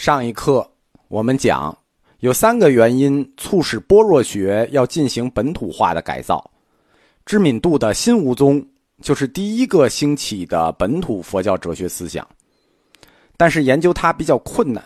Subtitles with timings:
[0.00, 0.66] 上一课
[1.08, 1.76] 我们讲，
[2.20, 6.42] 有三个原因促使般若学要进行本土化的改造。
[7.26, 8.66] 知敏度的新无宗
[9.02, 12.26] 就是第一个兴起的本土佛教哲学思想，
[13.36, 14.82] 但是研究它比较困难，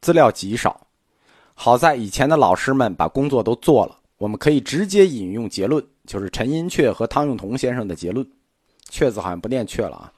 [0.00, 0.84] 资料极少。
[1.54, 8.28] 好在以前的老师们把工作都做了，我们可以直接引用结论，就是陈寅恪和汤用彤先生的结论。
[8.90, 10.12] 阙字好像不念阙了啊。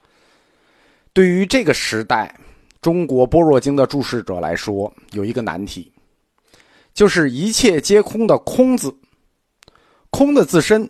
[1.13, 2.35] 对于这个时代。
[2.83, 5.89] 中国般若经的注释者来说，有一个难题，
[6.93, 8.93] 就是一切皆空的“空”字，
[10.09, 10.87] 空的自身，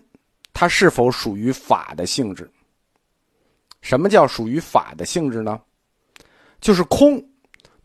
[0.53, 2.50] 它是否属于法的性质？
[3.81, 5.62] 什么叫属于法的性质呢？
[6.59, 7.23] 就是空，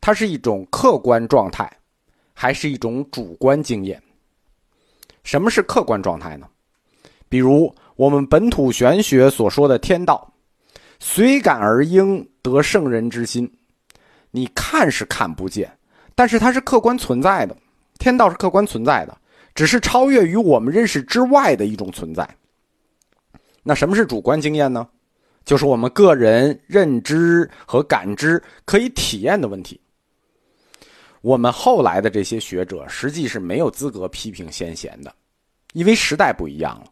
[0.01, 1.70] 它是一种客观状态，
[2.32, 4.02] 还是一种主观经验？
[5.23, 6.48] 什么是客观状态呢？
[7.29, 10.32] 比如我们本土玄学所说的天道，
[10.98, 13.46] 随感而应得圣人之心。
[14.30, 15.70] 你看是看不见，
[16.14, 17.56] 但是它是客观存在的，
[17.98, 19.16] 天道是客观存在的，
[19.54, 22.29] 只是超越于我们认识之外的一种存在。
[23.62, 24.87] 那什么是主观经验呢？
[25.45, 29.80] 就是我们个人认知和感知可以体验的问题。
[31.23, 35.12] 我们后来的这些学者实际是没有资格批评先贤的，
[35.73, 36.84] 因为时代不一样了。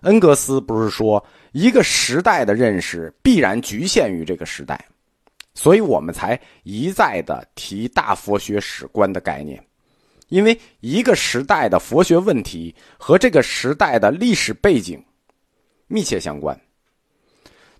[0.00, 4.84] 恩格斯不是说一个时代的认识必然局限于这个时代。
[5.60, 9.62] 所以我们才一再的提大佛学史观的概念，
[10.28, 15.04] 因为一个时代的佛学问题和这个时代的历史背景
[15.86, 16.58] 密切相关。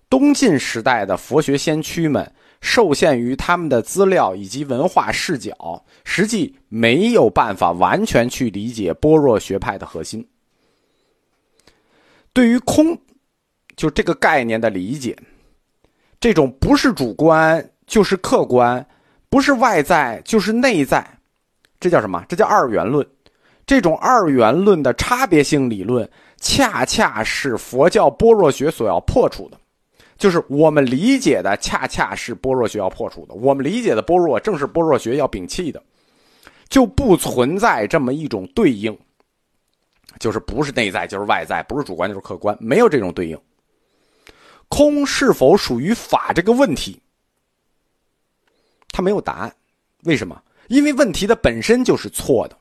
[0.07, 10.23] 东晋时代的佛学先驱们受限于他们的资料以及文化视角，实际没有办法完全去理解般若学派的核心。
[12.31, 12.95] 对于空，
[13.75, 15.17] 就这个概念的理解，
[16.19, 17.70] 这种不是主观。
[17.91, 18.87] 就是客观，
[19.29, 21.05] 不是外在就是内在，
[21.77, 22.23] 这叫什么？
[22.29, 23.05] 这叫二元论。
[23.65, 29.59] 这种二元论的差别性理论，恰恰是佛教般若学所要破除的。
[30.17, 33.33] 就是我们理解的，恰恰是般若学要破除的。
[33.33, 35.83] 我们理解的般若，正是般若学要摒弃的，
[36.69, 38.97] 就不存在这么一种对应，
[40.17, 43.37] 就是不是内在就是外在，不是主观就是客观，没有这种对应。
[44.69, 47.00] 空是否属于法这个问题？
[48.91, 49.55] 他没有答案，
[50.03, 50.41] 为什么？
[50.67, 52.57] 因为问题的本身就是错的，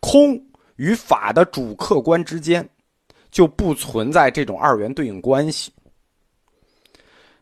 [0.00, 0.40] 空
[0.76, 2.68] 与法的主客观之间
[3.30, 5.72] 就不存在这种二元对应关系。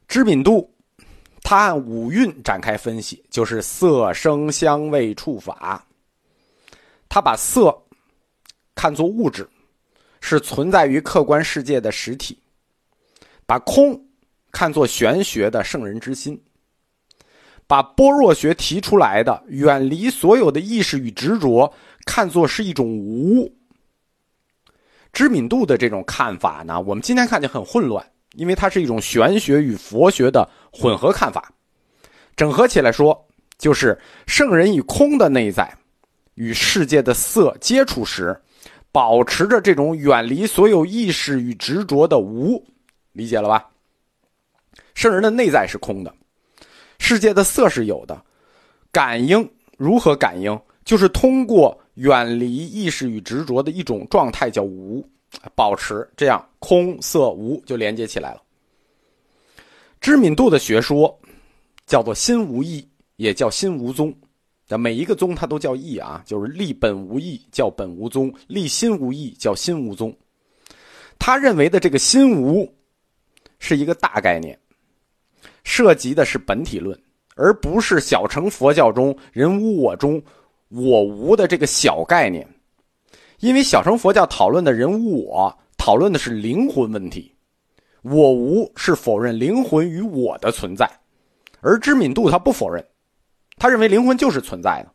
[0.07, 0.71] 知敏度，
[1.43, 5.87] 他按五蕴展开分析，就是色、声、香味、触、法。
[7.09, 7.77] 他把色
[8.75, 9.49] 看作物质，
[10.21, 12.37] 是存在于客观世界的实体；
[13.47, 13.99] 把空
[14.53, 16.41] 看作玄学的圣人之心。
[17.71, 21.73] 把般若学提出来的远离所有的意识与执着，
[22.05, 23.49] 看作是一种无。
[25.13, 28.05] 知敏度的这种看法呢，我们今天看见很混乱，
[28.35, 31.53] 因为它是一种玄学与佛学的混合看法。
[32.35, 33.25] 整合起来说，
[33.57, 35.73] 就是圣人以空的内在
[36.35, 38.37] 与世界的色接触时，
[38.91, 42.67] 保持着这种远离所有意识与执着的无，
[43.13, 43.71] 理解了吧？
[44.93, 46.13] 圣人的内在是空的。
[47.03, 48.23] 世界的色是有的，
[48.93, 50.57] 感应如何感应？
[50.85, 55.05] 就是通过远离意识与执着的一种状态，叫无，
[55.55, 58.43] 保持这样空色无就连接起来了。
[60.01, 61.19] 知敏度的学说
[61.87, 62.87] 叫做心无意，
[63.17, 64.15] 也叫心无宗。
[64.69, 70.15] 那每一个宗它都叫意啊，就是立本无意叫本无宗，立心无意叫心无宗。
[71.19, 72.73] 他认为的这个心无
[73.59, 74.57] 是一个大概念。
[75.65, 76.99] 涉及的是本体论，
[77.37, 80.23] 而不是小乘佛教中人无我中
[80.69, 82.47] 我无的这个小概念。
[83.39, 87.35] 因为小乘佛教讨论的人无我，讨论的是灵魂问题，
[88.03, 90.87] 我无是否认灵魂与我的存在，
[91.61, 92.85] 而知敏度他不否认，
[93.57, 94.93] 他认为灵魂就是存在的。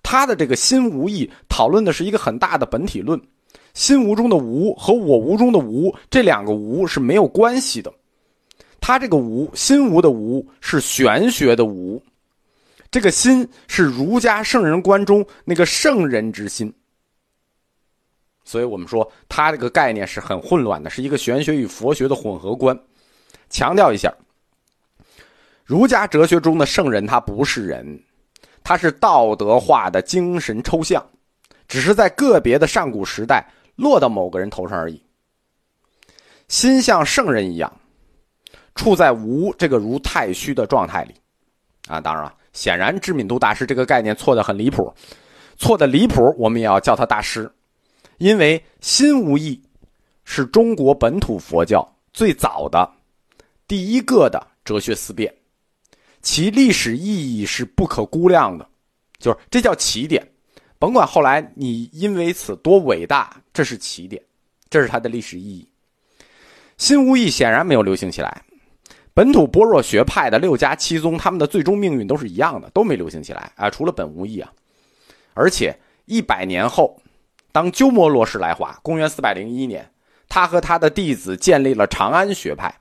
[0.00, 3.20] 他的这个心无意讨论的是一个很大的本体论，
[3.74, 7.92] 心无中的无和我无中的无这两个无是没有关系的。
[8.82, 12.02] 他这个无心无的无是玄学的无，
[12.90, 16.74] 这个心是儒家圣人观中那个圣人之心，
[18.42, 22.76] 所以我们说他这个概念是很混乱的，是一个玄学与佛学的混合观。
[23.48, 24.12] 强调一下，
[25.64, 28.02] 儒家哲学中的圣人他不是人，
[28.64, 31.06] 他是道德化的精神抽象，
[31.68, 35.00] 只是在个别的上古时代落到某个人头上而已。
[36.48, 37.72] 心像圣人一样。
[38.74, 41.14] 处在无这个如太虚的状态里，
[41.88, 42.00] 啊。
[42.00, 44.92] 当然了，显然知名度大师这个概念错的很离谱，
[45.56, 47.50] 错的离谱，我们也要叫他大师，
[48.18, 49.60] 因为心无义
[50.24, 52.90] 是中国本土佛教最早的
[53.66, 55.34] 第一个的哲学思辨，
[56.20, 58.68] 其历史意义是不可估量的，
[59.18, 60.26] 就是这叫起点。
[60.78, 64.20] 甭管后来你因为此多伟大，这是起点，
[64.68, 65.68] 这是它的历史意义。
[66.76, 68.42] 心无义显然没有流行起来，
[69.14, 74.50] 本土般若学派的六家七宗，他们的最终命运都是一样的，都没流行起来啊，除了本无义啊。
[75.34, 76.98] 而且一百年后，
[77.52, 79.90] 当鸠摩罗什来华，公元四百零一年，
[80.28, 82.74] 他和他的弟子建立了长安学派，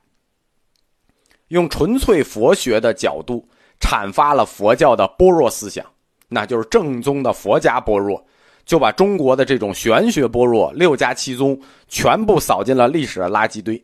[1.50, 3.48] 用纯粹佛学的角度
[3.80, 5.86] 阐发了佛教的般若思想，
[6.30, 8.26] 那就是正宗的佛家般若。
[8.64, 13.84] 就把中国的这种玄学般若六家七宗全部扫进了历史的垃圾堆。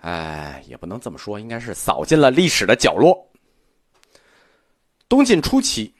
[0.00, 3.26] 哎，也不能这么说，应该是扫进了历史的角落。
[5.08, 5.92] 东晋初期，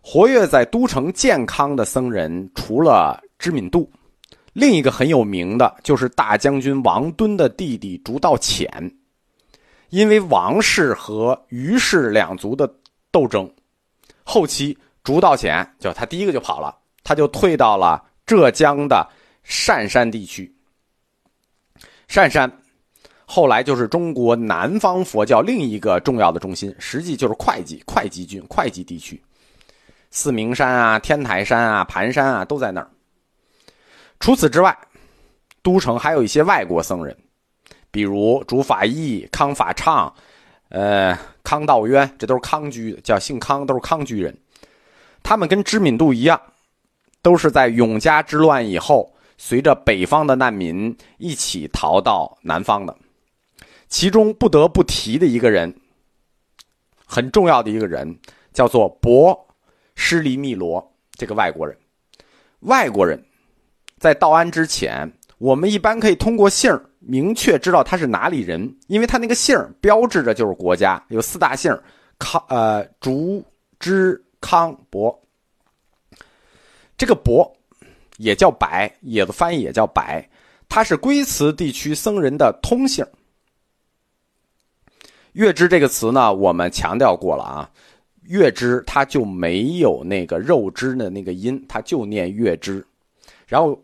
[0.00, 3.90] 活跃在都城健康的僧人，除了知敏度，
[4.52, 8.68] 另一个很有名的就是大将军王敦的弟弟竺道潜。
[9.90, 12.72] 因为王氏和虞氏两族的
[13.10, 13.50] 斗争，
[14.22, 14.76] 后期。
[15.02, 19.06] 竺道潜就他第一个就跑了，他就退到了浙江的
[19.66, 20.50] 单山地区。
[22.08, 22.50] 善山
[23.26, 29.20] 后来就是中国南方佛教另一个重要的中心，实际就是会稽、会稽郡、会稽地区。
[30.10, 32.88] 四明山啊、天台山啊、盘山啊都在那儿。
[34.20, 34.76] 除此之外，
[35.62, 37.16] 都城还有一些外国僧人，
[37.90, 40.12] 比如竺法义、康法畅、
[40.68, 44.36] 呃康道渊，这都是康居，叫姓康，都是康居人。
[45.22, 46.40] 他们跟知敏度一样，
[47.22, 52.96] 都是在永嘉之乱以后，随着北方的难民一起逃到南方的。
[53.94, 55.72] 其中不得不提的一个人，
[57.06, 58.18] 很重要的一个人，
[58.52, 59.46] 叫做博
[59.94, 61.78] 施离密罗这个外国人。
[62.62, 63.24] 外国人，
[64.00, 65.08] 在到安之前，
[65.38, 71.72] 我们一般可以通过姓明确知道他是哪里人，因为他那个姓标志着就是国家，有四大姓
[72.18, 73.44] 康、呃、竹、
[73.78, 74.20] 之。
[74.40, 75.16] 康伯，
[76.98, 77.50] 这个伯
[78.16, 80.28] 也叫白，也的翻译也叫白，
[80.68, 83.06] 他是龟兹地区僧人的通姓。
[85.34, 87.70] 月枝这个词呢，我们强调过了啊，
[88.22, 92.84] 月枝它就没有那个肉枝的那个音，它就念月枝。
[93.48, 93.76] 然后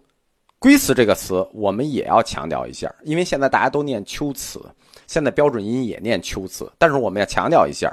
[0.60, 4.60] 龟兹这个词，我们也要强调一下，因为现在大家都念秋词，
[5.08, 7.92] 现在标准音也念秋词，但是我们要强调一下。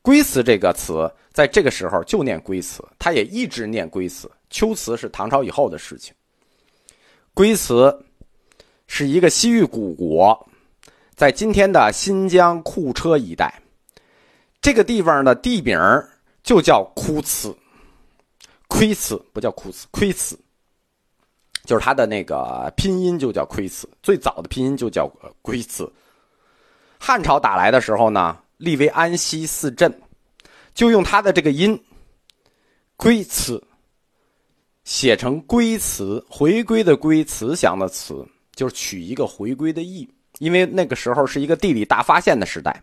[0.00, 4.30] 龟兹这个词在这个时候就念龟兹，它也一直念龟兹。
[4.48, 6.14] 秋词是唐朝以后的事情。
[7.34, 8.04] 龟兹
[8.86, 10.48] 是一个西域古国，
[11.16, 13.62] 在今天的新疆库车一带，
[14.60, 15.80] 这个地方的地名
[16.42, 17.56] 就叫库兹，
[18.68, 20.38] 龟兹不叫库兹，龟兹
[21.64, 25.10] 就是它的那个拼音就叫龟兹，最早的拼音就叫
[25.40, 25.90] 龟兹。
[26.98, 28.38] 汉朝打来的时候呢？
[28.58, 30.00] 立为安西四镇，
[30.74, 31.78] 就用他的这个音
[32.96, 33.62] “归词”
[34.84, 38.26] 写成“归词”，回归的“归”慈祥的“慈”，
[38.56, 40.08] 就是取一个回归的意。
[40.38, 42.82] 因为那个时候是一个地理大发现的时代。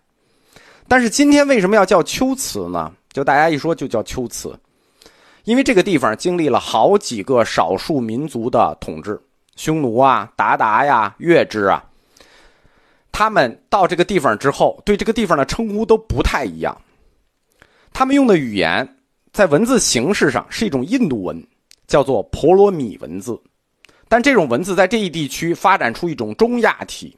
[0.87, 2.91] 但是今天为什么要叫秋瓷呢？
[3.11, 4.53] 就大家一说就叫秋瓷，
[5.43, 9.19] 因为这个地方经历了好几个少数民族的统治，
[9.55, 11.83] 匈奴啊、鞑靼呀、月支啊。
[13.11, 16.75] 他们到这个地方之后，对这个地方的称呼都不太一样。
[17.93, 18.97] 他们用的语言
[19.31, 21.41] 在文字形式上是一种印度文，
[21.87, 23.39] 叫做婆罗米文字。
[24.09, 27.15] 但这种文字在这一地区发展出一种中亚体。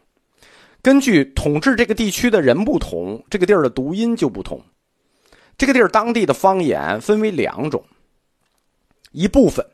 [0.85, 4.63] 根据统治这个地区的人不同，这个地儿的读音就不同。
[5.57, 7.83] 这个地儿当地的方言分为两种，
[9.11, 9.65] 一部分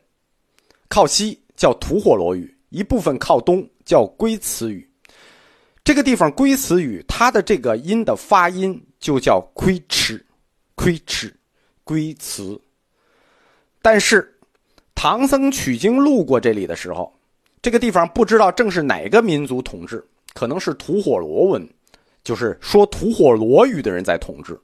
[0.88, 4.90] 靠西叫吐火罗语，一部分靠东叫龟兹语。
[5.84, 10.24] 这个地方龟兹语，它的这个音的发音就叫“龟吃
[10.74, 11.30] ”，“龟吃”，
[11.84, 12.58] 龟兹。
[13.82, 14.34] 但是，
[14.94, 17.14] 唐僧取经路过这里的时候，
[17.60, 20.02] 这个地方不知道正是哪个民族统治，
[20.34, 21.68] 可能是吐火罗文，
[22.24, 24.58] 就是说吐火罗语的人在统治。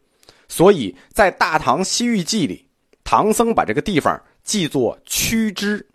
[0.48, 2.66] 所以在《大唐西域记》里，
[3.04, 5.86] 唐僧把这个地方记作“屈之”。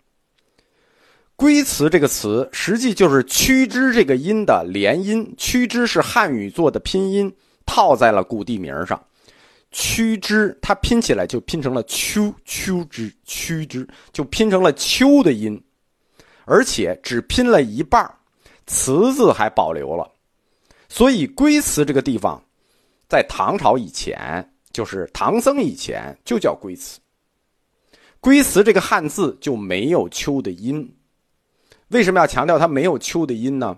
[1.36, 7.34] 龟兹这个词实际就是“屈之”这个音的连音，“屈之”是汉语做的拼音，
[7.66, 9.04] 套在了古地名上。
[9.72, 15.60] “屈之”它拼起来就拼成了“秋秋之”，“屈之”就拼成了“秋”的音，
[16.44, 18.08] 而且只拼了一半，
[18.66, 20.10] 词字还保留了。
[20.88, 22.42] 所以龟兹这个地方，
[23.08, 26.98] 在唐朝以前，就是唐僧以前就叫龟兹。
[28.20, 30.96] 龟兹这个汉字就没有秋的音。
[31.88, 33.76] 为什么要强调它没有秋的音呢？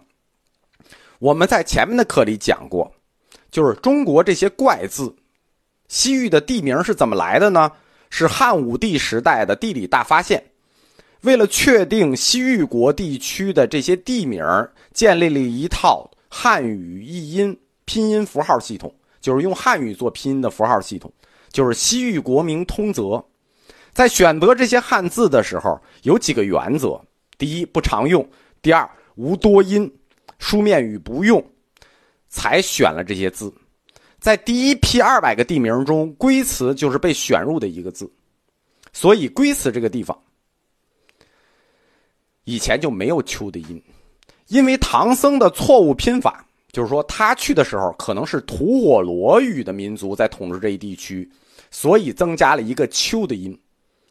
[1.19, 2.93] 我们在前面的课里讲过，
[3.51, 5.15] 就是中国这些怪字，
[5.89, 7.73] 西域的地名是怎么来的呢？
[8.09, 10.43] 是汉武帝时代的地理大发现，
[11.27, 14.45] 为了确定西域国地区的这些地名，
[14.95, 21.13] 建立了一套汉语译音拼音符号系统，就是用汉语做拼音的符号系统，
[21.51, 23.23] 就是西域国名通则。
[23.93, 27.01] 在选择这些汉字的时候，有几个原则。
[27.37, 28.25] 第一不常用，
[28.63, 29.93] 第二无多音，
[30.39, 31.45] 书面语不用，
[32.29, 33.53] 才选了这些字。
[34.21, 38.09] 在第一批二百个地名中，龟兹就是被选入的一个字，
[38.93, 40.17] 所以龟兹这个地方
[42.47, 43.81] 以前就没有秋的音，
[44.49, 51.31] 因为唐僧的错误拼法，就是说他去的时候可能是吐火罗语的民族在统治这一地区，
[51.71, 53.57] 所以增加了一个秋的音，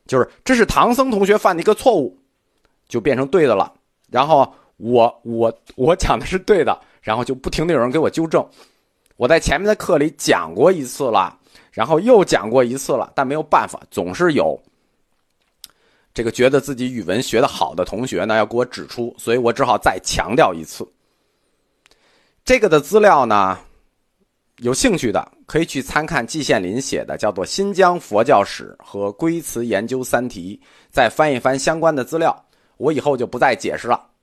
[0.05, 2.15] 就是这是唐僧同学犯的一个错误。
[2.87, 3.73] 就变成对的了，
[4.11, 8.47] 然后我我我讲的是对的，然后就不停的有人给我纠正。
[9.17, 11.35] 我在前面的课里讲过一次了，
[11.71, 14.55] 然后又讲过一次了，但没有办法，总是有
[16.15, 20.87] 这个觉得自己语文学的好的同学呢要给我指出，所以我只好再强调一次。
[22.45, 23.59] 这个的资料呢，
[24.59, 30.57] 有兴趣的可以去参看季羡林写的，叫做《新疆佛教史和龟兹研究三题》，
[30.89, 32.45] 再翻一翻相关的资料。
[32.77, 34.14] 我以后就不再解释了。